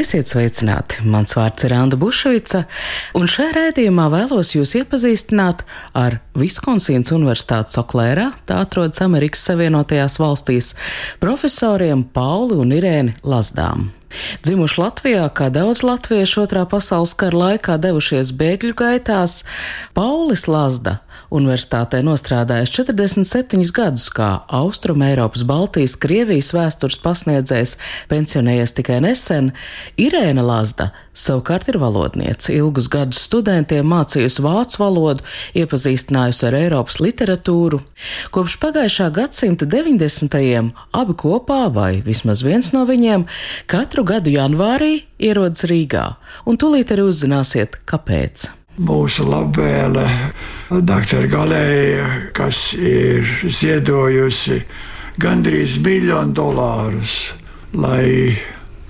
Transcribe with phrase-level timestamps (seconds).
[0.00, 1.02] Esiet sveicināti!
[1.12, 2.62] Mans vārds ir Anna Bušvica,
[3.18, 5.60] un šajā rēdījumā vēlos jūs iepazīstināt
[5.98, 10.72] ar Viskonsīnas Universitātes Oklērā, tā atrodas Amerikas Savienotajās valstīs,
[11.20, 13.90] profesoriem Pauli un Irēni Lazdām.
[14.46, 19.42] Dzimuši Latvijā, kā daudz latviešu otrā pasaules kara laikā devušies bēgļu gaitās,
[19.94, 20.96] Paulis Lazda
[21.34, 27.76] universitātē nostrādājis 47 gadus kā Austrum Eiropas, Baltijas, Krievijas vēstures pasniedzējs,
[28.10, 29.52] pensionējies tikai nesen,
[30.00, 35.26] Irēna Lazda savukārt ir valodniece, ilgus gadus studentiem mācījusi vācu valodu,
[35.58, 37.80] iepazīstinājusi ar Eiropas literatūru.
[38.34, 40.70] Kopš pagājušā gadsimta 90.
[40.96, 43.26] abi kopā, vai vismaz viens no viņiem,
[43.70, 46.06] katru gadu janvārī ierodas Rīgā,
[46.46, 48.48] un tūlīt arī uzzināsiet, kāpēc.
[48.80, 50.06] Mūsu labvēle,
[50.70, 54.60] doktora Galēja, kas ir ziedojusi
[55.20, 57.14] gandrīz miljonu dolārus,
[57.74, 58.38] lai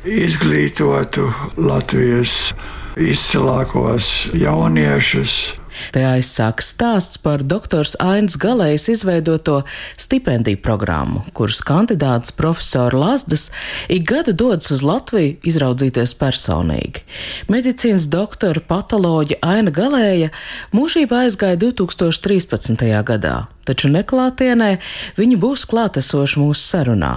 [0.04, 1.24] izglītotu
[1.56, 2.52] Latvijas
[3.00, 5.59] izcilākos jauniešus
[5.94, 9.60] Te aizsāks stāsts par doktors Ainas Galējas izveidoto
[10.00, 13.48] stipendiju programmu, kuras kandidāts profesora Lazdas
[13.88, 17.04] ik gadu dodas uz Latviju izraudzīties personīgi.
[17.52, 20.30] Medicīnas doktora patoloģa Aina Galēja
[20.76, 22.86] mūžībā aizgāja 2013.
[23.06, 23.36] gadā
[23.70, 24.70] taču neklātienē
[25.18, 27.12] viņi būs klātesoši mūsu sarunā,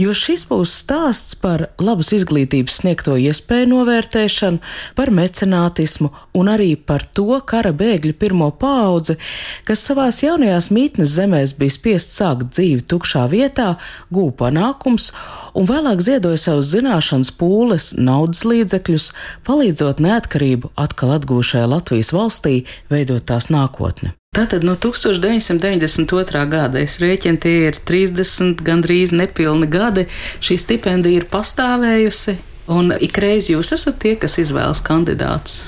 [0.00, 4.62] jo šis būs stāsts par labas izglītības sniegto iespēju novērtēšanu,
[4.96, 9.18] par mecenātismu un arī par to kara bēgļu pirmo paudzi,
[9.68, 13.74] kas savās jaunajās mītnes zemēs bija spiest sākt dzīvi tukšā vietā,
[14.14, 15.10] gūp panākums
[15.58, 19.10] un vēlāk ziedoja savus zināšanas pūles, naudas līdzekļus,
[19.46, 22.56] palīdzot neatkarību atkal atgūšajai Latvijas valstī
[22.92, 24.16] veidot tās nākotni.
[24.32, 26.44] Tātad no 1992.
[26.48, 30.06] gada es rēķinu, tie ir 30, gandrīz nepilni gadi.
[30.40, 32.38] Šī stipendija ir pastāvējusi,
[32.72, 35.58] un ikreiz jūs esat tie, kas izvēlas kandidātus.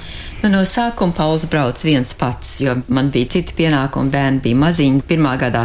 [0.45, 5.01] Nu, no sākuma Pauls brauc viens pats, jo man bija citi pienākumi, bērni bija maziņi
[5.09, 5.63] pirmā gadā,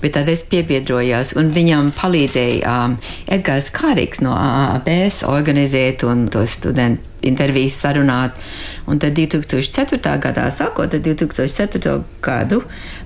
[0.00, 2.94] bet tad es piebiedrojos, un viņam palīdzēja um,
[3.36, 8.40] Edgars Kārīgs no AABS organizēt un to studentu intervijas sarunāt.
[8.88, 10.00] Un tad 2004.
[10.24, 11.98] gadā, sākot ar 2004.
[12.24, 12.62] gadu,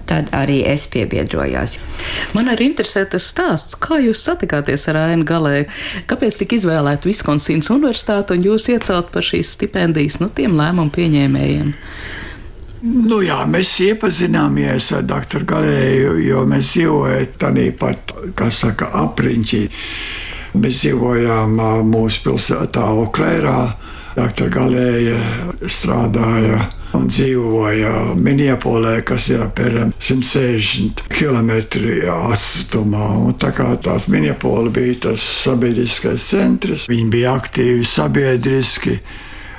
[0.09, 1.79] tad arī es piebiedrojos.
[2.37, 5.67] Man arī interesē tas stāsts, kā jūs satikāties ar Ainu Galē,
[6.11, 11.75] kāpēc tika izvēlēta Viskonsīnas universitāte un jūs iecelt par šīs stipendijas, nu, tiem lēmumu pieņēmējiem.
[12.79, 19.63] Nu jā, mēs iepazināmies ar doktoru Galēju, jo mēs dzīvojam tādā pat, kā saka, apriņķī.
[20.59, 21.59] Mēs dzīvojām
[21.91, 23.59] mūsu pilsētā Oklērā.
[24.19, 24.49] Dr.
[24.51, 25.19] Galēja
[25.71, 26.65] strādāja
[26.97, 31.53] un dzīvoja Minneapolē, kas ir apmēram 160 km
[32.15, 33.07] atstutumā.
[33.27, 38.99] Un tā kā tās Minneapola bija tas sabiedriskais centrs, viņi bija aktīvi sabiedriski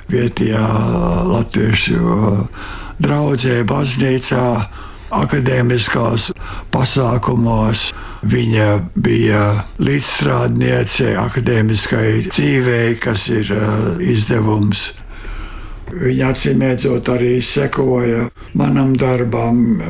[0.09, 0.66] vietējā
[1.29, 2.19] latviešu
[3.00, 4.46] draudzē, baznīcā,
[5.16, 6.29] akadēmiskās
[6.73, 7.90] pasākumos.
[8.19, 8.66] Viņa
[9.00, 9.44] bija
[9.79, 14.90] līdzstrādniece akadēmiskai dzīvei, kas ir uh, izdevums.
[15.90, 18.28] Viņa atsimēdzot arī sekoja
[18.60, 19.82] manam darbam.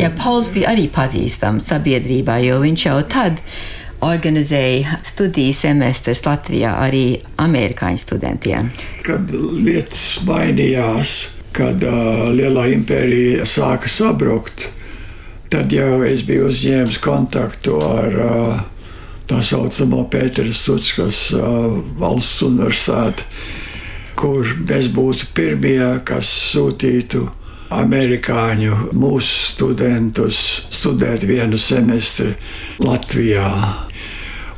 [0.00, 3.42] Ja Pauls bija arī pazīstams sabiedrībā, jo viņš jau tad
[4.06, 7.04] organizēja studiju semestrus Latvijā arī
[7.40, 8.72] amerikāņu studentiem.
[9.06, 11.18] Kad lietas mainījās,
[11.56, 14.68] kad uh, lielā impērija sāka sabrukt,
[15.50, 18.62] Tad jau es biju uzņēmis kontaktu ar uh,
[19.30, 23.22] tā saucamo Pēters Cutskas uh, valsts universitāti,
[24.16, 27.26] kur mēs būtu pirmie, kas sūtītu
[27.74, 30.38] amerikāņu mūsu studentus
[30.72, 32.34] studēt vienu semestri
[32.82, 33.50] Latvijā.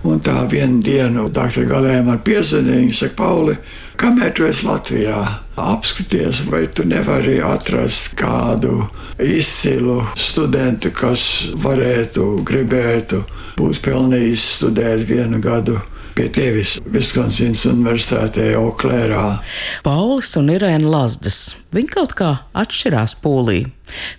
[0.07, 2.85] Un tā vienu dienu doktora Galēna man piezvanīja.
[2.85, 3.57] Viņa saka, Pauli,
[3.99, 5.19] kamēr tu esi Latvijā,
[5.59, 8.87] apskaties, vai tu nevari atrast kādu
[9.19, 13.25] izcilu studentu, kas varētu, gribētu
[13.59, 15.81] būt pelnījis studēt vienu gadu
[16.19, 19.39] pie tevis Viskonsīnas Universitātē, Oklērā.
[19.87, 21.55] Paulis un Irēna Lazdas.
[21.75, 23.61] Viņi kaut kā atšķirās pūlī.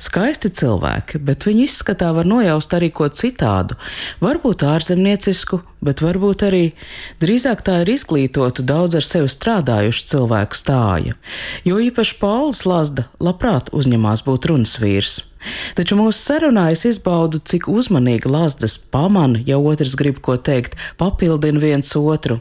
[0.01, 3.75] Skaisti cilvēki, bet viņu izskatā var nojaust arī ko citādu.
[4.24, 6.63] Varbūt ārzemniecisku, bet varbūt arī
[7.22, 11.18] drīzāk tā ir izglītotu, daudz ar sevi strādājušu cilvēku stāja.
[11.68, 15.19] Jo īpaši Pauls Lazda labprāt uzņemās būt runas vīrs.
[15.78, 21.62] Taču mūsu sarunā es izbaudu, cik uzmanīgi Lazdas pamana, ja otrs grib ko teikt, papildina
[21.62, 22.40] viens otru.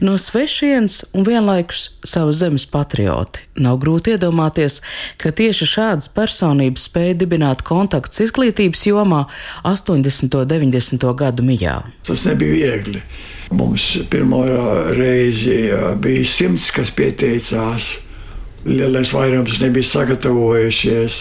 [0.00, 3.42] No svešienes un vienlaikus savas zemes patrioti.
[3.60, 4.78] Nav grūti iedomāties,
[5.20, 9.24] ka tieši šādas personības spēja dibināt kontaktus izglītības jomā
[9.66, 10.38] 80.
[10.38, 11.10] un 90.
[11.18, 11.80] gadu mijā.
[12.06, 13.02] Tas nebija viegli.
[13.50, 14.44] Mums pirmo
[14.94, 17.96] reizi bija simts, kas pieteicās.
[18.64, 21.20] Lielais vairums nebija sagatavojušies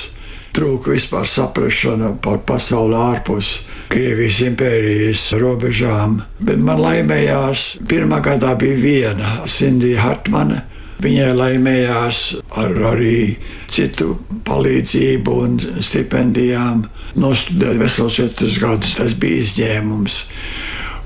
[0.56, 3.60] trūka vispār saprāšana par pasauli ārpus
[3.90, 6.20] Krievijas impērijas robežām.
[6.46, 10.62] Bet man laimējās, pirmā gadā bija viena Sindija Hartmane.
[11.00, 12.20] Viņai laimējās
[12.60, 13.38] ar arī
[13.72, 15.56] citu palīdzību un
[15.86, 16.84] stipendijām.
[17.20, 20.20] Nostudēt veselu četrus gadus, tas bija izņēmums.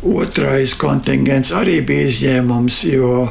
[0.03, 3.29] Otrais kontingents arī bija izņēmums, jo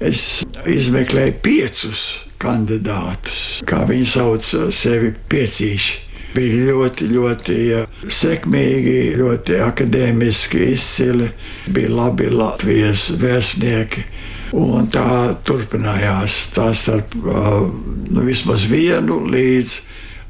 [0.00, 2.08] es izmeklēju piecus
[2.40, 6.06] kandidātus, kā viņi sauc sevi piecīši.
[6.30, 7.54] Bija ļoti, ļoti
[8.14, 11.26] sekmīgi, ļoti akadēmiski izcili,
[11.74, 14.04] bija labi Latvijas vēstnieki.
[14.60, 16.38] Un tā turpinājās.
[16.54, 19.78] Tā starp nu, vismaz vienu līdz,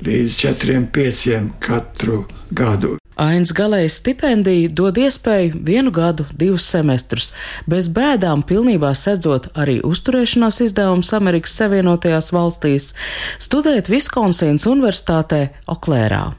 [0.08, 2.99] līdz četriem, pieciem katru gadu.
[3.20, 7.34] Ains galējas stipendija dod iespēju vienu gadu, divus semestrus,
[7.68, 12.94] bez bēdām pilnībā sedzot arī uzturēšanās izdevumus Amerikas Savienotajās valstīs,
[13.36, 16.30] studēt Viskonsīnas Universitātē Oklērā.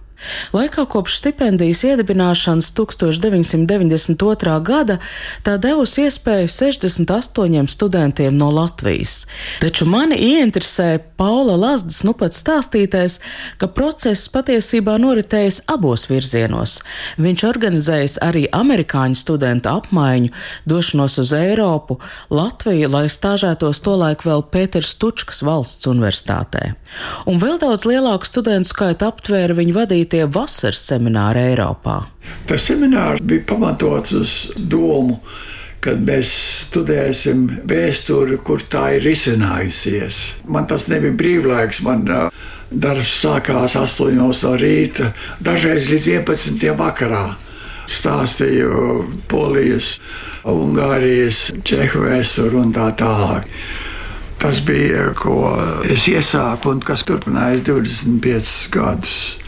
[0.54, 4.58] Laikā kopš stipendijas iedibināšanas 1992.
[4.66, 4.98] gada
[5.46, 9.26] tā devusi iespēju 68 studentiem no Latvijas.
[9.62, 13.20] Taču mani ieinteresēja Paula Lazdas nu pats stāstītais,
[13.62, 16.80] ka process patiesībā noritējis abos virzienos.
[17.22, 20.32] Viņš organizējis arī amerikāņu studentu apmaiņu,
[20.70, 22.00] došanos uz Eiropu,
[22.34, 26.74] Latviju, lai stāžētos tolaik vēl Pēters Tučkas valsts universitātē.
[27.30, 32.08] Un vēl daudz lielāku studentu skaitu aptvēra viņa vadīt vadītie vasaras semināri Eiropā.
[32.48, 35.22] Tas seminārs bija pamatots uz domu,
[35.82, 40.44] kad mēs studēsim vēsturi, kur tā ir risinājusies.
[40.46, 42.06] Man tas nebija brīvlaiks, man
[42.70, 47.38] darbs sākās 8 no rīta, dažreiz līdz 11 vakarā.
[47.92, 50.00] Stāstīju Polijas,
[50.46, 53.48] Ungārijas, Čehu vēsturi un tā tālāk.
[54.40, 59.41] Tas bija, ko es iesāku un kas turpinājās 25 gadus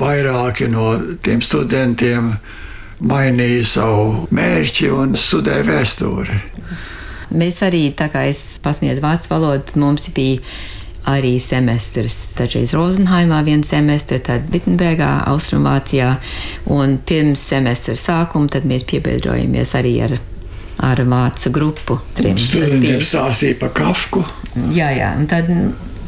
[0.00, 0.92] vairāki no
[1.24, 2.34] tiem studentiem
[3.00, 6.40] mainīja savu mērķi un studēja vēsturi.
[7.36, 10.40] Mēs arī, tā kā es pasniedzu vācu valodu, mums bija
[11.06, 12.34] arī semestris.
[12.38, 16.14] Dažreiz Rozenhaimā viena semestra, tad Vitsenbergā, Austrumvācijā.
[16.74, 20.16] Un pirms semestra sākuma mēs piebiedrojamies arī ar,
[20.86, 22.00] ar vācu grupu.
[22.18, 22.38] Trim.
[22.38, 24.24] Tas bija stāstīja par Kafku.
[24.74, 25.50] Jā, jā, un tad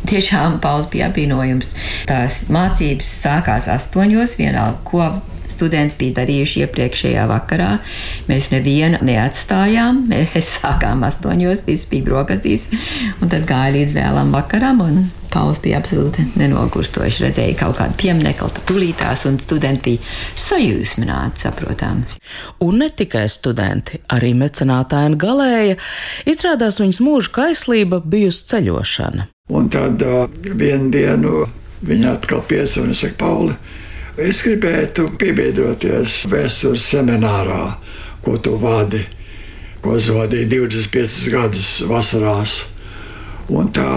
[0.09, 1.75] tiešām Pauls bija apbrīnojums.
[2.09, 5.11] Tās mācības sākās astoņos, vienalga, ko
[5.49, 7.71] studenti bija darījuši iepriekšējā vakarā.
[8.31, 10.05] Mēs nevienu neatstājām.
[10.13, 12.69] Mēs sākām astoņos, viss bija brokastīs,
[13.21, 14.85] un tad gāja līdz vēlam vakaram.
[15.33, 17.25] Pauls bija absolūti nenogurstoši.
[17.27, 20.05] Redzēja kaut kādu pieminiektu, tūlītās, un studenti bija
[20.39, 22.19] sajūsmināti, saprotams.
[22.65, 25.79] Un ne tikai studenti, arī mecenātāja galēja.
[26.29, 29.29] Izrādās viņas mūža kaislība bijusi ceļošana.
[29.49, 31.47] Un tad uh, vienu dienu
[31.89, 33.55] viņa atkal piesauca un saka, Pauli,
[34.19, 37.63] es gribētu piebiedroties vēstures seminārā,
[38.25, 39.05] ko tu vadi,
[39.85, 42.59] ko es vadīju 25 gadus vasarās.
[43.49, 43.89] Un tā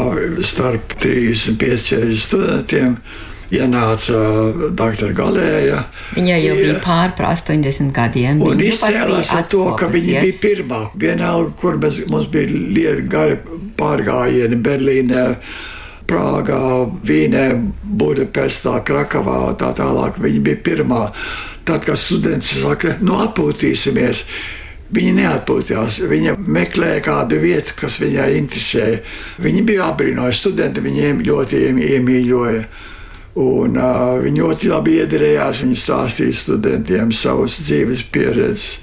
[0.48, 2.96] starp 35 studentiem
[3.52, 4.20] ienāca
[4.72, 5.82] doktora Galēja.
[6.16, 8.40] Viņai jau bija pār 80 gadiem.
[8.46, 10.82] Un izcēlās ar to, ka viņa bija pirmā.
[10.96, 13.38] Vienalga, kur mēs, mums bija lieli gari
[13.80, 15.28] pārgājieni Berlīnē.
[16.12, 17.46] Prāgā, Vīnē,
[17.88, 20.18] Budapestā, Krakavā, tā tālāk.
[20.20, 21.06] Viņa bija pirmā.
[21.64, 24.26] Tad, kad students saka, nu atpūtīsimies,
[24.92, 26.02] Viņa neatpūtījās.
[26.12, 29.00] Viņa meklēja kādu vietu, kas viņai interesēja.
[29.40, 31.62] Viņa bija apbrīnoja studenti, viņiem ļoti
[31.96, 32.64] iemīļoja.
[33.40, 35.64] Un, uh, viņi ļoti labi iedarījās.
[35.64, 38.82] Viņi stāstīja studentiem savas dzīves pieredzes.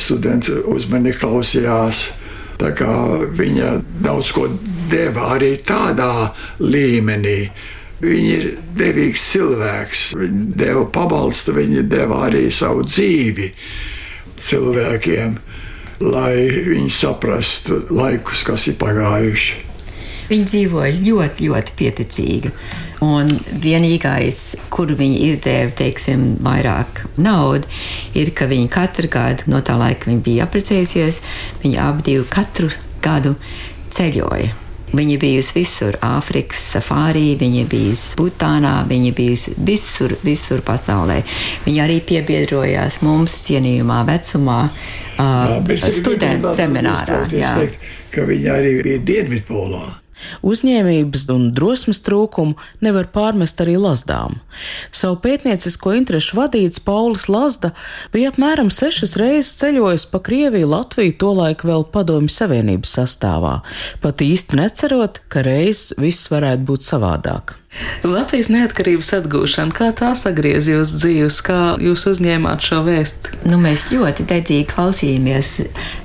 [0.00, 2.06] Studenti uzmanīgi klausījās.
[2.54, 3.70] Viņa
[4.00, 4.46] daudz ko
[4.88, 6.30] deva arī tādā
[6.62, 7.50] līmenī.
[8.00, 8.48] Viņa ir
[8.78, 10.06] devīgs cilvēks.
[10.16, 13.50] Viņa deva pabalstu, viņa deva arī savu dzīvi
[14.40, 15.36] cilvēkiem,
[16.04, 19.60] lai viņi saprastu laikus, kas ir pagājuši.
[20.24, 22.52] Viņa dzīvoja ļoti, ļoti pieticīgi.
[23.04, 23.28] Un
[23.60, 24.40] vienīgais,
[24.72, 27.68] kur viņi izdeva teiksim, vairāk naudas,
[28.16, 31.20] ir, ka viņi katru gadu, no tā laika, kad viņi bija apprecējusies,
[31.64, 32.72] viņi abi katru
[33.04, 33.34] gadu
[33.92, 34.63] ceļoja.
[34.94, 41.20] Viņa bijusi visur, Āfrikas safārī, viņa bijusi Butānā, viņa bijusi visur, visur pasaulē.
[41.64, 44.60] Viņa arī piebiedrojās mums cienījumā vecumā,
[45.18, 47.24] uh, studentu seminārā.
[47.34, 50.03] Teikt, ka viņa arī bija Dienvidpolā.
[50.44, 54.38] Uzņēmības un drosmes trūkumu nevar pārmest arī Lazdām.
[54.94, 57.72] Savu pētniecisko interešu vadīts Paulis Lazda
[58.14, 63.58] bija apmēram sešas reizes ceļojis pa Krieviju, Latviju, tolaik vēl Padomju Savienības sastāvā,
[64.04, 67.56] pat īsti necerot, ka reiz viss varētu būt savādāk.
[68.06, 73.40] Latvijas neatkarības atgūšana, kā tā sagriez jūsu dzīves, kā jūs uzņēmāt šo vēstu?
[73.48, 75.56] Nu, mēs ļoti dedzīgi klausījāmies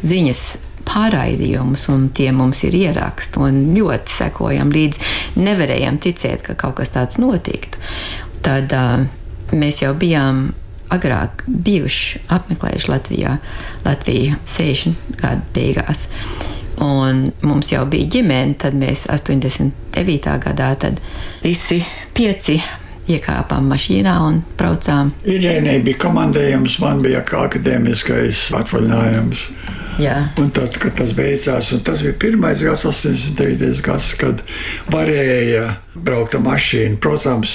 [0.02, 0.48] ziņas
[0.90, 3.50] pārraidījumus, un tie mums ir ieraksti.
[3.78, 5.06] Ļoti sekojam līdzi.
[5.40, 7.82] Nevarējām ticēt, ka kaut kas tāds notiktu.
[8.46, 9.06] Tad uh,
[9.54, 10.50] mēs jau bijām
[10.90, 13.36] agrāk bijuši apmeklējuši Latvijā,
[13.86, 16.08] Latviju 60 gadu beigās.
[16.80, 20.38] Un mums jau bija ģimene, tad mēs 89.
[20.46, 20.70] gadā
[21.44, 21.82] visi
[22.16, 22.56] pieci
[23.10, 25.12] iekāpām mašīnā un braucām.
[25.28, 29.46] Irēnai bija komandējums, man bija akadēmiskais atvaļinājums.
[30.00, 30.16] Jā.
[30.40, 33.82] Un tad, kad tas beidzās, tas bija pirmais gads, 89.
[33.84, 34.44] gads, kad
[34.92, 37.00] varēja braukt ar mašīnu.
[37.04, 37.54] Protams,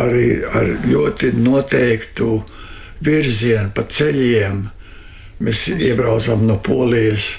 [0.00, 2.38] arī ar ļoti noteiktu
[3.04, 4.62] virzienu pa ceļiem.
[5.44, 7.34] Mēs iebraucām no Polijas,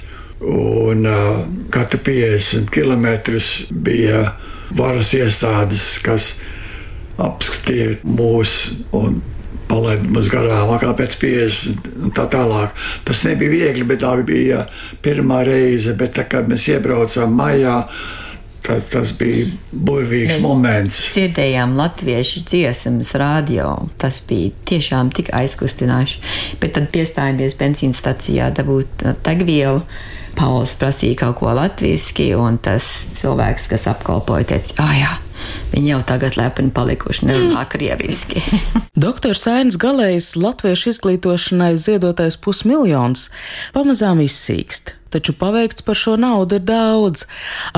[0.45, 3.07] un uh, katru 50 km
[3.71, 4.35] bija
[4.75, 6.33] varas iestādes, kas
[7.21, 8.57] apskatīja mūs
[8.93, 9.21] un
[9.75, 12.75] palaid mums garām, kā pēc 50 un tā tālāk.
[13.08, 14.65] Tas nebija viegli, bet tā bija
[15.03, 15.96] pirmā reize.
[15.98, 17.82] Bet tā, kad mēs iebraucām maijā,
[18.65, 21.01] tad tas bija burvīgs mēs moments.
[21.13, 23.75] Dzirdējām latviešu dziesmas radio.
[24.01, 26.22] Tas bija tiešām tik aizkustinoši.
[26.62, 29.84] Bet tad piestājāmies benzīna stacijā dabūt degvielu.
[30.36, 32.89] Pauls prasīja kaut ko latviešu, un tas
[33.22, 35.13] cilvēks, kas apkalpoja, teica, ah, jā,
[35.73, 37.69] Viņi jau tagad lepni palikuši, nerunā mm.
[37.71, 38.43] krieviski.
[39.05, 43.29] Doktors Ainas Galējs latviešu izglītošanai ziedotais pusmiljons
[43.75, 44.95] pamazām izsīkst.
[45.15, 47.21] Taču paveikts par šo naudu ir daudz.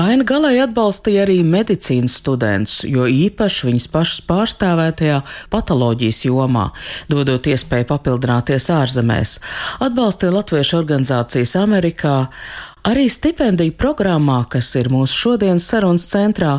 [0.00, 5.20] Aina Galēja atbalstīja arī medicīnas studentus, jo īpaši viņas pašas pārstāvētajā
[5.52, 6.70] patoloģijas jomā,
[7.06, 9.36] dodot iespēju papildināties ārzemēs.
[9.86, 12.16] Atbalstīja latviešu organizācijas Amerikā,
[12.88, 16.54] Arī stipendiju programmā, kas ir mūsu šodienas sarunas centrā,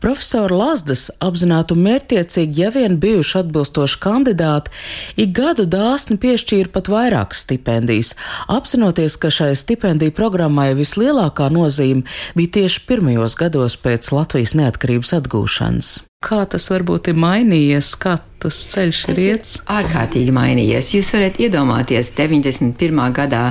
[0.00, 4.72] profesora Lazdas apzināti un mērķiecīgi ja vien bijuši atbilstoši kandidāti,
[5.20, 8.14] ik gadu dāsni piešķīra pat vairākas stipendijas,
[8.48, 12.06] apzinoties, ka šai stipendiju programmai vislielākā nozīme
[12.38, 15.92] bija tieši pirmajos gados pēc Latvijas neatkarības atgūšanas.
[16.24, 19.58] Kā tas varbūt ir mainījies, kā tas ceļš ir iets?
[19.68, 20.94] Ārkārtīgi mainījies.
[20.96, 23.04] Jūs varat iedomāties, 91.
[23.12, 23.50] gadā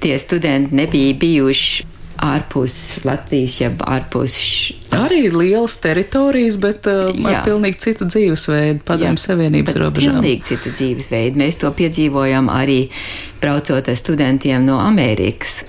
[0.00, 4.36] tie studenti nebija bijuši ārpus Latvijas, jeb ārpus.
[4.96, 10.20] Arī ir lielas teritorijas, bet uh, ar pilnīgi citu dzīvesveidu, padomju Savienības robežām.
[10.20, 11.40] Pilnīgi citu dzīvesveidu.
[11.40, 12.86] Mēs to piedzīvojam arī
[13.42, 15.62] braucot ar studentiem no Amerikas,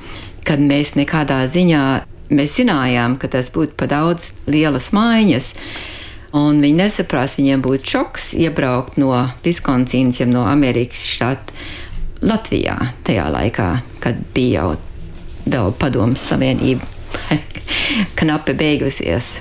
[0.48, 1.84] kad mēs nekādā ziņā,
[2.32, 5.54] mēs zinājām, ka tas būtu pa daudz lielas maiņas.
[6.38, 9.12] Un viņi nesaprast, viņiem būtu šoks iebraukt no
[9.46, 11.56] Viskonsīnas, jeb no Amerikas štata
[12.22, 13.68] Latvijā tajā laikā,
[14.02, 14.76] kad bija jau
[15.48, 16.86] vēl padomus savienība
[18.20, 19.38] knapi beigusies.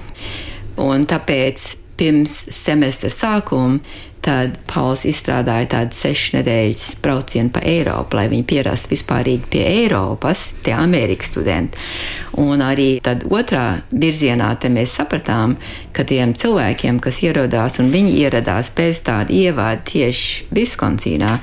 [0.83, 3.78] Un tāpēc pirms semestra sākuma
[4.26, 10.49] tad Pauls izstrādāja tādu sešu nedēļas braucienu pa Eiropu, lai viņi pierastu vispārīgi pie Eiropas,
[10.66, 11.78] tie Amerikas studenti.
[12.42, 15.54] Un arī tad otrā virzienā mēs sapratām,
[15.97, 21.38] ka tiem cilvēkiem, kas ierodās, un viņi ieradās pēc tāda ievāda tieši Viskonsīnā,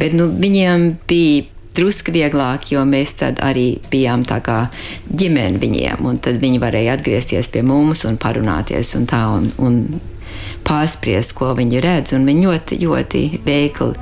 [0.00, 4.58] bet nu, viņiem bija drusku vieglāk, jo mēs tad arī bijām tā kā
[5.10, 9.24] ģimene viņiem, un tad viņi varēja atgriezties pie mums un parunāties un tā.
[9.34, 9.80] Un, un
[10.66, 13.92] pārspriest, ko viņi redz, viņi ļoti, ļoti veikli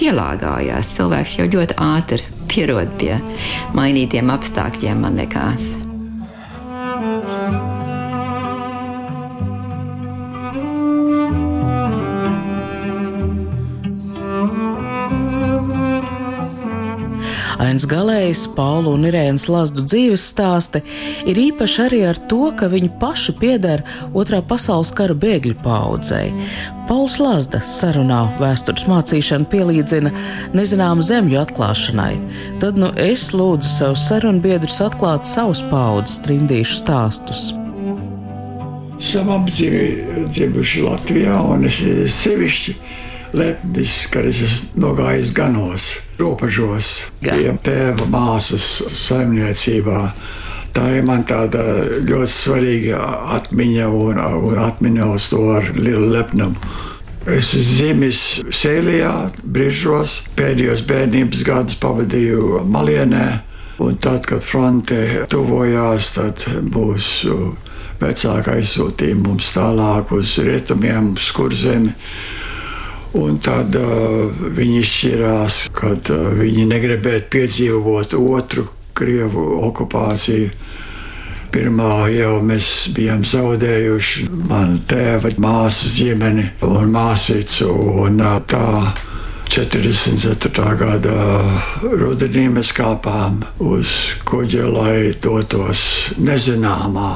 [0.00, 0.96] pielāgājās.
[0.96, 3.16] Cilvēks jau ļoti ātri pierod pie
[3.76, 5.91] mainītiem apstākļiem, man liekas.
[17.62, 20.80] Ains Galējs, Paula un Irēnas Lazdu dzīves stāsti
[21.30, 23.84] ir īpaši arī ar to, ka viņi paši pieder
[24.18, 26.32] otrā pasaules kara bēgļu paudzei.
[26.88, 30.10] Pauls Lazda sarunā vēstures mācīšanu pielīdzina
[30.58, 32.16] nezināmu zemju atklāšanai.
[32.64, 37.52] Tad nu es lūdzu savus sarunbiedrus atklāt savus paudzes trimdīšu stāstus.
[38.98, 41.78] Esam dzimuši Latvijā, un es
[42.18, 42.76] sevišķi
[43.36, 45.88] lepnis, ka es nogājis ganos
[46.20, 48.68] robežos, pie tēva māsas
[49.06, 50.04] saimniecībā.
[50.72, 51.60] Tā ir man tāda
[52.00, 53.00] ļoti svarīga
[53.36, 56.56] atmiņa un, un atmiņos to ar lielu lepnumu.
[57.28, 58.20] Es dzimis
[58.50, 59.12] Sēlijā,
[59.44, 63.26] Brīžos, pēdējos bērnības gadus pavadīju Malienē.
[63.82, 67.52] Un tad, kad fronte tuvojās, tad mūsu
[68.02, 71.94] vecāka aizsūtīja mums tālāk uz rietumiem, uz kurzemi.
[73.18, 78.64] Un tad uh, viņi izšķirās, kad uh, viņi negribēja piedzīvot otru
[78.96, 80.48] Krievu okupāciju.
[81.52, 82.66] Pirmā jau mēs
[82.96, 87.68] bijām zaudējuši manu tēva, māsas ģimeni un māsīcu.
[88.06, 88.64] Un uh, tā
[89.52, 90.64] 44.
[90.80, 91.16] gada
[91.82, 93.90] rudenī mēs kāpām uz
[94.24, 95.82] kuģa, lai dotos
[96.16, 97.10] nezināmā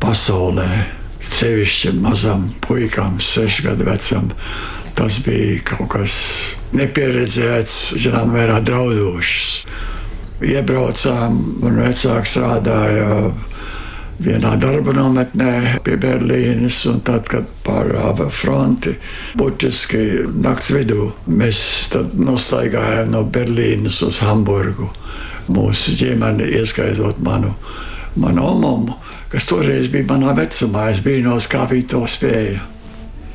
[0.00, 0.70] pasaulē.
[1.34, 4.32] Sevišķi mazam puikam, sešu gadu vecam,
[4.94, 6.14] Tas bija kaut kas
[6.74, 9.64] nepieredzēts, zinām, mērā draudošs.
[10.44, 13.32] Iebraucām, un vecāks strādāja
[14.22, 18.94] vienā darba nometnē pie Berlīnes, un tad, kad pārāva fronti,
[19.38, 21.62] būtiski nakts vidū, mēs
[22.14, 24.90] nostaigājām no Berlīnes uz Hamburgu.
[25.52, 27.52] Mūsu ģimene, ieskaitot manu,
[28.16, 28.94] manu omumu,
[29.32, 32.73] kas toreiz bija manā vecumā, es brīnos, kā viņi to spēja.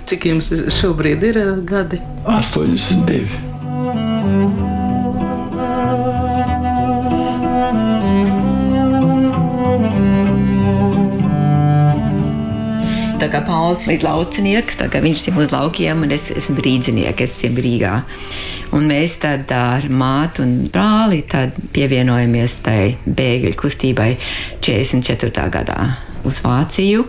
[0.10, 2.00] Cik jums šobrīd ir eh, gadi?
[2.26, 3.28] 82.
[13.22, 14.02] Tā kā Pauls ir
[14.90, 17.94] kā viņš ir uz laukiem, un es esmu brīdzinieks, es esmu Rīgā.
[18.74, 21.22] Un mēs tad ar mātu un brāli
[21.76, 24.10] pievienojamies tai bēgļu kustībai
[24.66, 25.46] 44.
[25.54, 25.80] gadā
[26.26, 27.06] uz Vāciju.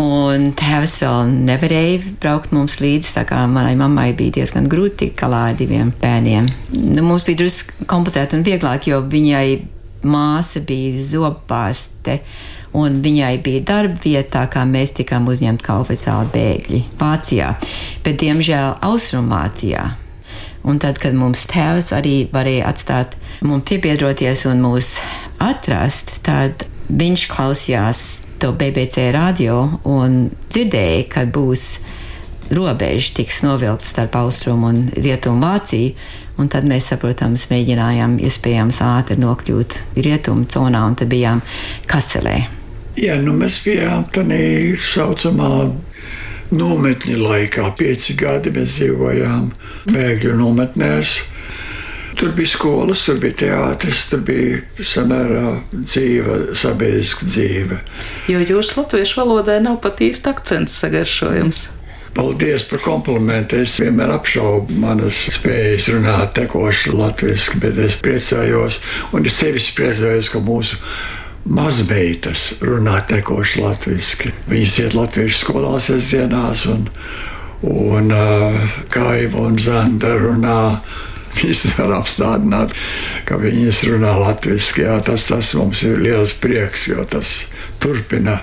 [0.00, 5.20] Un tēvs vēl nevarēja braukt mums līdzi, tā kā manai mammai bija diezgan grūti tikt
[5.20, 6.48] galā ar diviem bērniem.
[6.74, 9.46] Nu, mums bija drusku komplicēti un vieglāk, jo viņai
[10.10, 12.18] māsa bija zobārste.
[12.74, 17.52] Un viņai bija darba vieta, kā mēs tikām uzņemti kā oficiāli bēgļi Vācijā,
[18.02, 19.84] bet diemžēl Austrumvācijā.
[20.66, 23.14] Un tad, kad mums tēvs arī varēja atstāt
[23.46, 24.96] mums piebiedroties un mūs
[25.38, 28.02] atrast, tad viņš klausījās
[28.44, 31.62] to BBC radio un dzirdēju, ka būs
[32.52, 35.94] robeža tiks novilkta starp austrumu un rietumu Vāciju.
[36.36, 41.40] Un tad mēs, protams, mēģinājām iespējams ātri nokļūt rietumu zonā, un tad bijām
[41.88, 42.34] Kaselē.
[43.00, 44.42] Jā, nu mēs bijām tādā
[44.92, 45.70] saucamā
[46.52, 47.70] nometņa laikā.
[47.80, 49.48] Pieci gadi mēs dzīvojām
[49.88, 51.16] bēgļu nometnēs.
[52.14, 57.80] Tur bija skolas, tur bija teātris, tur bija samērā dzīva, sabiedriska dzīve.
[58.30, 61.64] Jo jūsu latviešu valodai nav pat īsti akcents sagaršojums.
[62.14, 63.58] Paldies par komplimentu.
[63.64, 68.78] Es vienmēr apšaubu manas spējas runāt tekoši latviešu, bet es priecājos,
[69.10, 70.78] un es sevišķi priecājos, ka mūsu
[71.44, 74.30] mazmeitas runā tekoši latviešu.
[74.50, 76.86] Viņas iet latviešu skolās sestdienās, un,
[77.66, 80.60] un uh, Kaiva un Zanda runā
[81.34, 82.74] Viņas nevar apstādināt,
[83.28, 84.86] ka viņas runā latviešu.
[85.06, 87.42] Tas, tas mums ir liels prieks, jo tas
[87.82, 88.40] turpina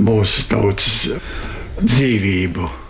[0.00, 1.04] mūsu tautas
[1.82, 2.81] dzīvību.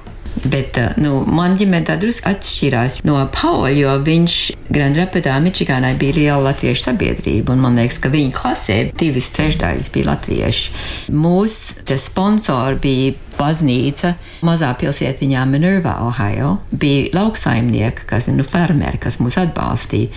[0.42, 4.38] Bet nu, man ģimene drusku atšķirās no Paula, jo viņš
[4.72, 7.54] Grand Rapidā, Mičigānā bija liela latviešu sabiedrība.
[7.58, 10.72] Man liekas, ka viņa klasē divas trešdaļas bija latvieši.
[11.14, 14.12] Mūsu sponsori bija baznīca
[14.44, 16.56] mazā pilsētiņā Minerva, Ohio.
[16.70, 20.10] Bija lauksaimnieki, kas nu, fermeri, kas mūs atbalstīja.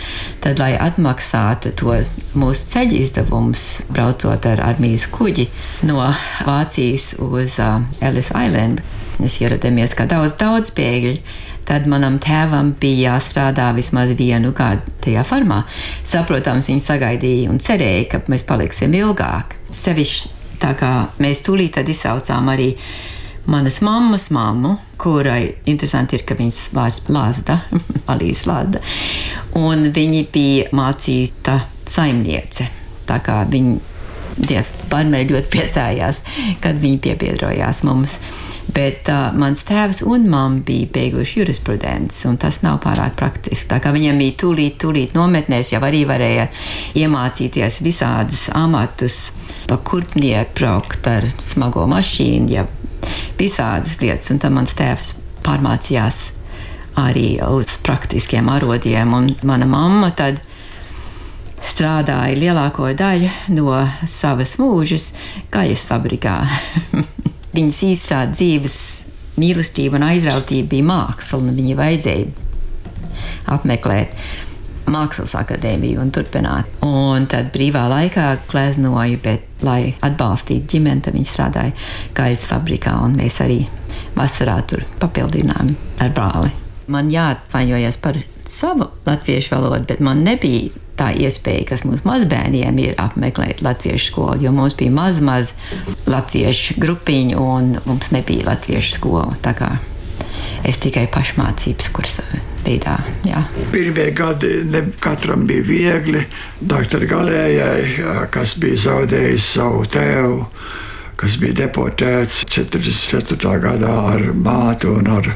[0.43, 1.99] Tad, lai atmaksātu to
[2.37, 5.49] mūsu ceļu izdevumus, braucot ar armijas kuģi
[5.85, 6.01] no
[6.45, 8.81] Vācijas uz uh, Ellis Island
[9.21, 11.17] mēs ieradāmies kā daudz, daudz bēgļu.
[11.65, 15.63] Tad manam tēvam bija jāstrādā vismaz vienu gadu tajā formā.
[16.05, 19.57] Saprotams, viņi sagaidīja un cerēja, ka mēs paliksim ilgāk.
[19.73, 22.71] Sevišķi tā kā mēs tūlīt izsaucām arī
[23.49, 27.59] manas mammas mammu, kurai interesanti ir, ka viņas vārds Lāzda,
[28.11, 28.81] Alīs Lāzda,
[29.59, 32.69] un viņa bija mācīta saimniece.
[33.05, 33.75] Tā kā viņi,
[34.47, 36.23] tie barmeri ļoti priecājās,
[36.63, 38.17] kad viņi piebiedrojās mums.
[38.75, 43.69] Bet uh, mans tēvs un mamma bija beiguši jurisprudenci, un tas nav pārāk praktiski.
[43.71, 46.49] Tā kā viņam bija tūlīt, tūlīt nometnēs, jau arī varēja
[46.99, 49.29] iemācīties visādas amatus,
[49.69, 52.65] pa kurpnieku braukt ar smago mašīnu, ja
[53.39, 55.13] visādas lietas, un tad mans tēvs
[55.45, 56.19] pārmācījās
[56.99, 60.41] arī uz praktiskiem arodiem, un mana mamma tad
[61.65, 63.79] strādāja lielāko daļu no
[64.11, 65.11] savas mūžas
[65.55, 66.41] gaļas fabrikā.
[67.55, 68.79] viņas īsā dzīves
[69.41, 72.33] mīlestība un aizrautība bija māksla, un viņa vajadzēja
[73.55, 74.25] apmeklēt.
[74.85, 76.69] Mākslas akadēmiju un turpināt.
[76.85, 81.73] Un tad brīvā laikā gleznoju, bet, lai atbalstītu ģimeni, tad viņi strādāja
[82.17, 83.63] gaļas fabrikā, un mēs arī
[84.15, 85.73] vasarā tur papildinājām
[86.05, 86.53] ar brāli.
[86.93, 92.95] Man jāatvainojas par savu latviešu valodu, bet man nebija tā iespēja, kas mums mazbērniem ir
[93.01, 95.51] apmeklēt latviešu skolu, jo mums bija maz, maz
[96.07, 99.35] latviešu grupiņu un mums nebija latviešu skola.
[99.43, 99.75] Tā kā
[100.65, 102.25] es tikai pašmācības kursa
[102.65, 102.97] veidā.
[103.27, 103.43] Jā.
[103.73, 106.23] Pirmie gadi ne katram bija viegli.
[106.59, 110.39] Doktora Galējai, kas bija zaudējis savu tēvu,
[111.19, 113.59] kas bija deportēts 44.
[113.63, 115.31] gadā ar mātu un ar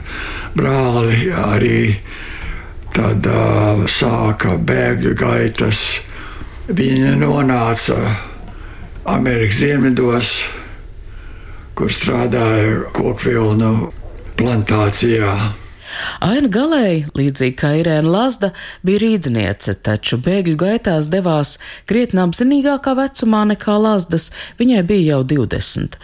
[0.58, 1.80] brāli arī
[2.96, 5.84] Tad uh, sāka bēgļu gaitas.
[6.70, 7.98] Viņa nonāca
[9.10, 10.34] Amerikas dienvidos,
[11.78, 13.90] kur strādāja kokvilnu
[14.38, 15.34] plantācijā.
[16.24, 18.52] Aina Galēja, līdzīgi kā Irēna Lazda,
[18.86, 21.56] bija rīdzniece, taču bēgļu gaitās devās
[21.90, 25.98] krietni apzinīgākā vecumā nekā Lazdas, viņai bija jau 20,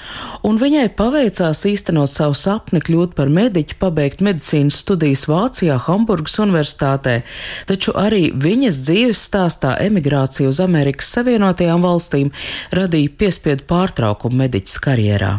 [0.47, 7.21] un viņai paveicās īstenot savu sapni kļūt par mediķu, pabeigt medicīnas studijas Vācijā, Hamburgas universitātē,
[7.69, 12.31] taču arī viņas dzīves stāstā emigrācija uz Amerikas Savienotajām valstīm
[12.75, 15.35] radīja piespiedu pārtraukumu mediķis karjerā.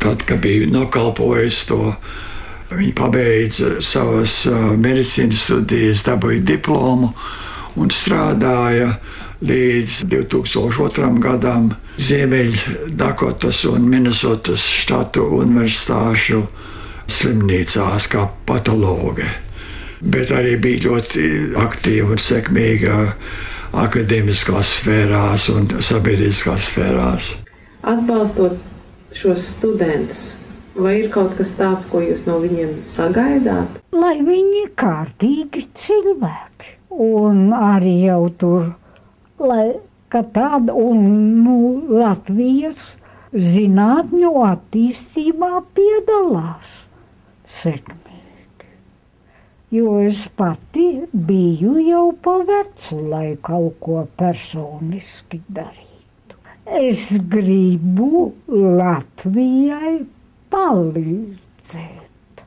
[0.00, 1.94] Tad, kad bija nokalpojis to
[2.70, 4.44] Viņa pabeidza savas
[4.78, 7.10] medicīnas studijas, dabūja diplomu
[7.80, 8.92] un strādāja
[9.42, 11.10] līdz 2002.
[11.22, 16.44] gadam Ziemeļdakotas un Minnesotas štatu universitāšu
[17.10, 19.26] slimnīcās kā patologe.
[20.00, 21.24] Bet arī bija ļoti
[21.60, 22.98] aktīva un sekmīga
[23.80, 27.34] akadēmiskās sfērās un sabiedriskās sfērās.
[27.86, 28.56] Atbalstot
[29.16, 30.24] šos studentus,
[30.74, 33.80] Vai ir kaut kas tāds, ko jūs no viņiem sagaidāt?
[33.90, 36.76] Lai viņi ir kārtīgi cilvēki.
[36.90, 38.68] Un arī jau tur,
[39.38, 39.72] lai
[40.10, 41.02] tāda un
[41.42, 41.56] nu,
[41.90, 42.98] Latvijas
[43.30, 46.72] zinātņu attīstībā piedalās
[47.46, 48.70] sekmīgi.
[49.70, 56.38] Jo es pati biju jau pa vecu, lai kaut ko personiski darītu.
[56.80, 60.00] Es gribu Latvijai
[60.52, 62.44] palīdzēt.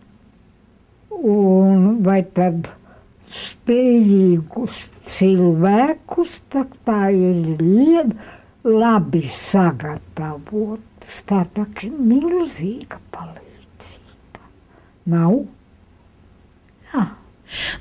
[1.23, 2.69] Un vai tad
[3.33, 8.31] spējīgus cilvēkus, tā, tā ir lieta,
[8.67, 10.89] labi sagatavot.
[11.27, 11.41] Tā
[11.83, 14.45] ir milzīga palīdzība.
[15.11, 15.33] Nav?
[16.93, 17.03] Jā.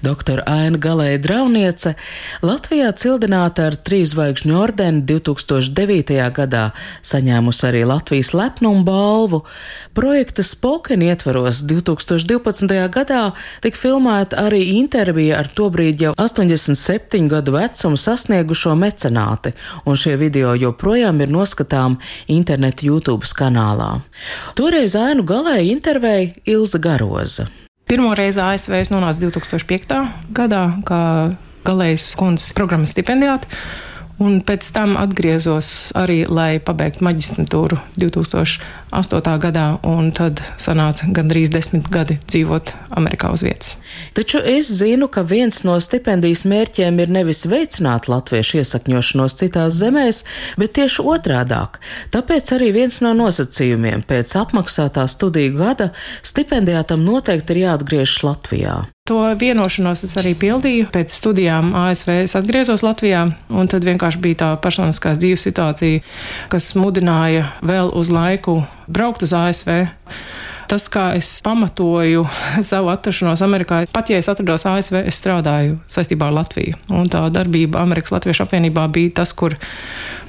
[0.02, 1.94] Doktora Aina Galēja Drauniece
[2.42, 6.18] Latvijā cildināta ar trīzvaigžņu ordeni 2009.
[6.34, 6.64] gadā,
[7.06, 9.42] saņēmusi arī Latvijas lepnumu balvu.
[9.94, 12.76] Projekta Spoken ietvaros 2012.
[12.92, 13.22] gadā
[13.62, 19.54] tika filmēta arī intervija ar tobrīd jau 87 gadu vecumu sasniegušo mecenāti,
[19.84, 24.02] un šie video joprojām ir noskatām internetu YouTube kanālā.
[24.58, 27.48] Toreiz Ainu Galēja intervēja Ilza Garoza.
[27.92, 29.98] Pirmo reizi ASV es nonācu 2005.
[30.32, 31.00] gadā, kā
[31.66, 33.44] galējas kundzes programmas stipendijāte.
[34.20, 39.32] Un pēc tam atgriezos arī, lai pabeigtu maģistrantūru 2008.
[39.40, 43.76] gadā, un tad sanāca gandrīz desmit gadi dzīvot Amerikā uz vietas.
[44.14, 50.22] Taču es zinu, ka viens no stipendijas mērķiem ir nevis veicināt latviešu iesakņošanos citās zemēs,
[50.60, 51.80] bet tieši otrādāk.
[52.12, 58.82] Tāpēc arī viens no nosacījumiem pēc apmaksātā studiju gada stipendijātam noteikti ir jāatgriežas Latvijā.
[59.10, 60.86] To vienošanos es arī pildīju.
[60.94, 66.04] Pēc studijām ASV es atgriezos Latvijā, un tad vienkārši bija tā personiskās dzīves situācija,
[66.52, 69.72] kas mudināja vēl uz laiku braukt uz ASV
[70.72, 72.24] tas, kā es pamatoju
[72.70, 76.80] savu atrašanos Amerikā, pat ja es atrados ASV, es strādāju saistībā ar Latviju.
[76.92, 79.58] Un tā darbība Amerikas Latviešu apvienībā bija tas, kur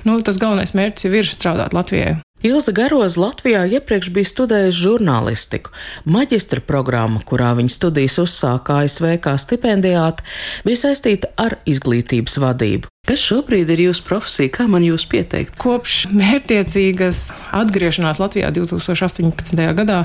[0.03, 2.19] nu, tas galvenais mērķis ir strādāt Latvijai.
[2.43, 5.71] Ilza Garoza Latvijā iepriekš bija studējusi žurnālistiku.
[6.11, 10.27] Maģistra programma, kurā viņa studijas uzsāka ASV kā stipendijāte,
[10.67, 12.92] bija saistīta ar izglītības vadību.
[13.03, 14.47] Kas šobrīd ir jūsu profesija?
[14.55, 15.57] Kā man jūs pieteikt?
[15.59, 19.59] Kopš mērķtiecīgas atgriešanās Latvijā 2018.
[19.75, 19.97] gadā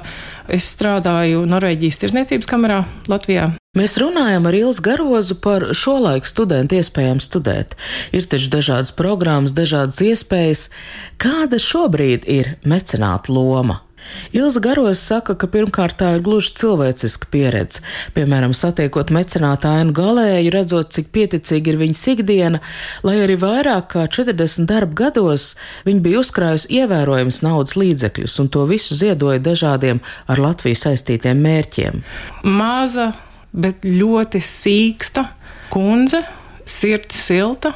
[0.50, 3.52] es strādāju Norvēģijas tirzniecības kamerā Latvijā.
[3.78, 7.78] Mēs runājam ar Ilzu Garozu par šo laiku studentu iespējām studēt.
[8.10, 10.66] Ir taču dažādas programmas, dažādas iespējas.
[11.22, 13.84] Kāda šobrīd ir mecenāta loma?
[14.36, 17.82] Ilza Garos saka, ka pirmkārt tā ir gluži cilvēciska pieredze.
[18.16, 22.62] Piemēram, satiekot mecenātu ainu galēju, redzot, cik pieticīgi ir viņas ikdiena,
[23.06, 25.54] lai arī vairāk kā 40 darba gados
[25.88, 32.02] viņa bija uzkrājusi ievērojams naudas līdzekļus un to visu ziedoja dažādiem ar Latviju saistītiem mērķiem.
[32.44, 33.12] Maza,
[33.52, 35.28] bet ļoti sīksta
[35.72, 36.24] kundze
[36.68, 37.74] sirds silta.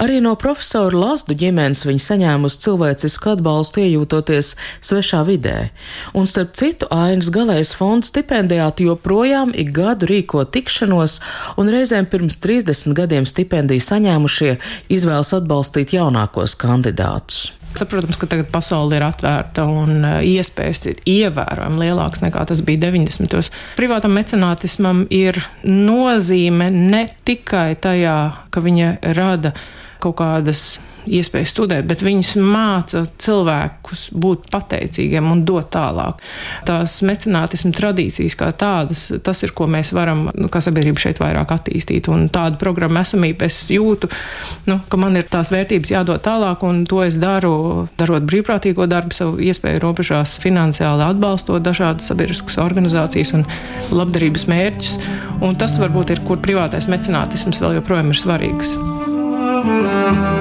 [0.00, 4.54] Arī no profesora Lazdu ģimenes viņa saņēmusi cilvēcisku atbalstu, iejūtoties
[4.86, 5.70] svešā vidē.
[6.16, 11.20] Un, starp citu, Ainas galējas fonda stipendijāti joprojām ik gadu rīko tikšanos,
[11.60, 14.56] un reizēm pirms 30 gadiem stipendiju saņēmušie
[14.88, 17.59] izvēlas atbalstīt jaunākos kandidātus.
[17.80, 22.82] Saprotams, ka tagad pasaule ir atvērta un e, iespējas ir ievērojami lielākas nekā tas bija
[22.90, 23.30] 90.
[23.30, 23.48] gados.
[23.78, 28.18] Privātam mecenātismam ir nozīme ne tikai tajā,
[28.52, 29.54] ka viņa rada
[30.00, 36.20] kaut kādas iespēju studēt, bet viņas māca cilvēkus būt pateicīgiem un dot tālāk.
[36.68, 41.54] Tās mecenātismu tradīcijas kā tādas, tas ir, ko mēs varam, nu, kā sabiedrība šeit vairāk
[41.56, 42.10] attīstīt.
[42.12, 44.10] Un tādu programmu esamību es jūtu,
[44.68, 49.16] nu, ka man ir tās vērtības jādod tālāk, un to es daru, darot brīvprātīgo darbu,
[49.16, 53.46] savu iespēju robežās, finansiāli atbalstot dažādas sabiedriskas organizācijas un
[53.94, 54.98] labdarības mērķus.
[55.40, 58.76] Un tas varbūt ir, kur privātais mecenātisms vēl joprojām ir svarīgs.
[59.60, 60.39] Ainas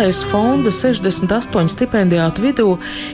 [0.00, 2.68] Galējas fonda 68 stipendijātu vidū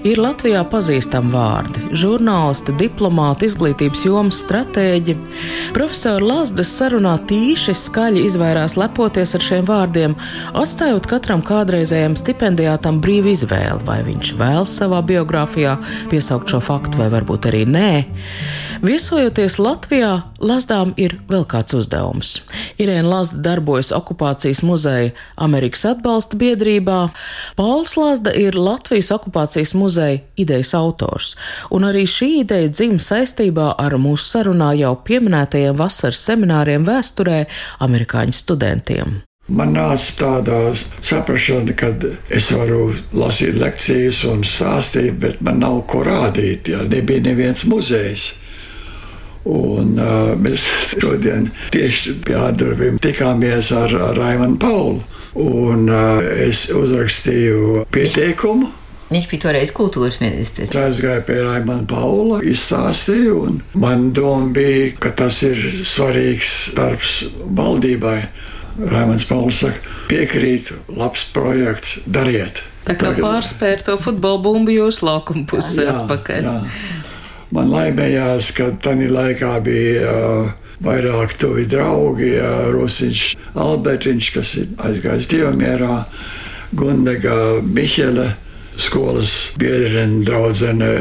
[0.07, 5.17] ir Latvijā pazīstami vārdi- žurnālisti, diplomāti, izglītības jomas stratēģi.
[5.75, 10.15] Profesora Lazdas sarunā tīši skaļi izvairās lepoties ar šiem vārdiem,
[10.55, 15.75] atstājot katram kādreizējam stipendijātam brīvu izvēli, vai viņš vēlas savā biogrāfijā
[16.09, 18.05] piesaukt šo faktu, vai varbūt arī nē.
[18.85, 22.35] Viesojoties Latvijā, Lazdām ir vēl kāds uzdevums.
[22.81, 26.99] Irēna Lazda darbojas okupācijas muzeja Amerikas atbalsta biedrībā.
[27.57, 31.35] Pauls Lazda ir Latvijas okupācijas muzeja idejas autors,
[31.73, 37.47] un arī šī ideja dzimta saistībā ar mūsu sarunā jau pieminētajiem vasaras semināriem vēsturē
[37.87, 39.21] amerikāņu studentiem.
[39.49, 40.57] Man nāca tāda
[41.07, 41.93] saprāšana, ka
[42.35, 46.69] es varu lasīt lekcijas un stāstīt, bet man nav ko rādīt.
[46.69, 48.33] Ja nebija neviens muzejs.
[49.47, 50.67] Un, uh, mēs
[51.01, 55.05] šodien tieši pie ārdurvīm tikāmies ar, ar Raimanu Paulu.
[55.37, 58.73] Un, uh, es uzrakstīju pieteikumu.
[59.07, 60.73] Viņš bija toreiz kultūras ministrs.
[60.73, 67.21] Es aizgāju pie Raimana Paula, izstāstīju, un man doma bija, ka tas ir svarīgs darbs
[67.47, 68.19] valdībai.
[68.77, 72.65] Raimans Pauls saka, piekrīt, labs projekts, dariet.
[72.87, 76.51] Tā kā pārspēr to futbola bumbu jūsu laukuma pusē atpakaļ.
[76.51, 76.59] Jā.
[77.55, 80.15] Man laimējās, ka tajā laikā bija
[80.83, 82.33] vairāk tuvi draugi.
[82.75, 83.23] Rusiņš,
[83.55, 86.03] Albertiņš, kas ir aizgājis dievmierā,
[86.77, 88.33] Gundega, Mihele,
[88.83, 90.93] skolas biedrene, draudzene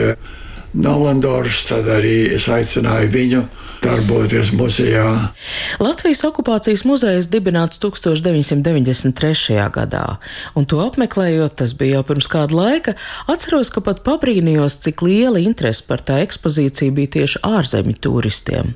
[0.75, 1.63] Nolandors.
[1.69, 3.45] Tad arī es aicināju viņu
[3.85, 5.05] darboties muzejā.
[5.81, 9.57] Latvijas okupācijas muzejs dibināts 1993.
[9.73, 10.17] gadā,
[10.57, 12.95] un to apmeklējot, tas bija jau pirms kāda laika,
[13.31, 18.73] atceros, ka pat pabrīnījos, cik liela interese par tā ekspozīciju bija tieši ārzemju turistiem.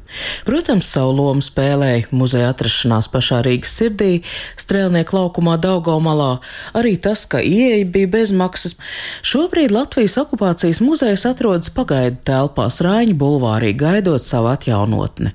[0.47, 4.11] Protams, savu lomu spēlēja muzeja atrašanās pašā Rīgas sirdī,
[4.59, 6.31] strēlnieku laukumā Daugaumalā,
[6.77, 8.77] arī tas, ka ieeja bija bezmaksas.
[9.25, 15.33] Šobrīd Latvijas okupācijas muzejs atrodas pagaidu telpās Rāņu bulvārī, gaidot savu atjaunojumu nākotne.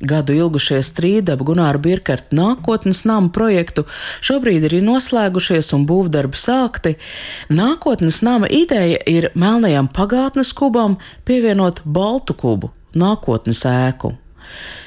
[0.00, 3.86] Gadu ilgušie strīdi ap Gunāru Birkartu nākotnes namu projektu
[4.20, 6.96] šobrīd ir noslēgušies un būvdarbi sākti.
[7.50, 14.16] Nākotnes nama ideja ir melnajam pagātnes kubam pievienot baltu kubu, nākotnes ēku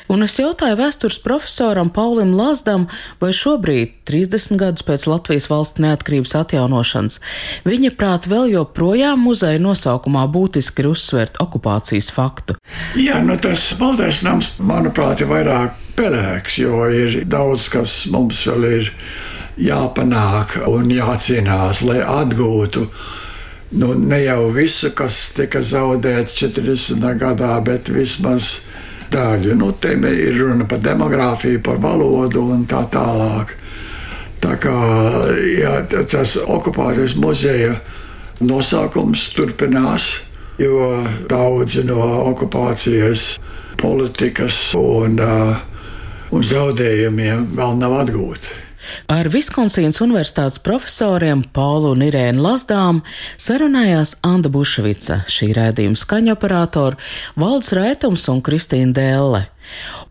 [0.09, 2.87] un es jautāju vēstures profesoram Paulim Lazdam,
[3.21, 7.19] vai šobrīd, 30 gadus pēc Latvijas valsts neatkarības atjaunošanas,
[7.67, 12.57] viņa prāt vēl joprojām muzeja nosaukumā būtiski ir uzsvērt okupācijas faktu.
[12.99, 18.67] Jā, nu tas Baltais nams, manuprāt, ir vairāk pelēks, jo ir daudz, kas mums vēl
[18.69, 18.91] ir
[19.59, 22.87] jāpanāk un jācīnās, lai atgūtu
[23.71, 27.03] nu, ne jau visu, kas tika zaudēts 40.
[27.19, 28.59] gadā, bet vismaz
[29.11, 29.55] daļu.
[29.59, 33.55] Nu, te ir runa par demogrāfiju, par valodu un tā tālāk.
[34.39, 34.75] Tā kā
[35.43, 37.73] jā, tas okupācijas muzeja
[38.39, 40.13] nosaukums turpinās,
[40.59, 40.93] jo
[41.27, 43.33] daudzi no okupācijas
[43.79, 45.19] politikas un,
[46.31, 48.68] un zaudējumiem vēl nav atgūti.
[49.11, 53.03] Ar Viskonsīnas universitātes profesoriem Paulu un Irēnu Lazdām
[53.37, 56.99] sarunājās Anda Bušvica, šī rēdījuma skaņoperātora,
[57.39, 59.45] Valds Raitums un Kristīna Dēlle.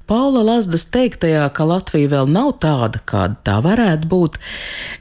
[0.08, 4.38] Paula Lazdas teiktajā, ka Latvija vēl nav tāda, kāda tā varētu būt,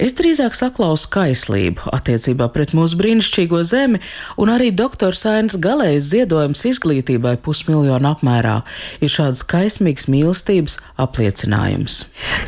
[0.04, 4.02] es drīzāk saklausu kaislību attiecībā pret mūsu brīnišķīgo zemi,
[4.36, 8.58] un arī doktors Ainas galējs ziedojums izglītībai pusmiljonu apmērā
[9.00, 12.02] ir šāds kaismīgs mīlestības apliecinājums.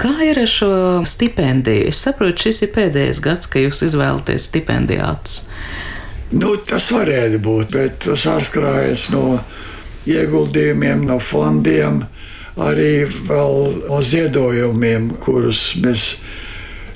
[0.03, 0.73] Kā ir ar šo
[1.07, 1.87] stipendiju?
[1.93, 5.45] Es saprotu, šis ir pēdējais gads, ka jūs izvēlaties stipendijātus.
[6.35, 9.39] Nu, tas varētu būt, bet tas atkarīgs no
[10.11, 12.03] ieguldījumiem, no fondiem,
[12.59, 16.15] arī no ziedojumiem, kurus mēs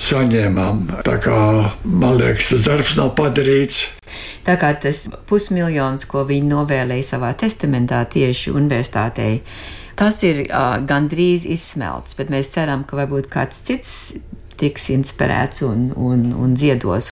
[0.03, 0.83] saņēmām.
[1.05, 1.37] Tā kā
[1.83, 3.85] man liekas, tas darbs nav padarīts.
[4.43, 9.39] Tā kā tas pusmiljons, ko viņi novēlēja savā testamentā tieši universitātei,
[9.99, 14.13] tas ir uh, gandrīz izsmelts, bet mēs ceram, ka varbūt kāds cits
[14.59, 17.12] tiks inspirēts un, un, un ziedos.